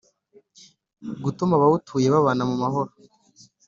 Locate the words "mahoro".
2.63-2.91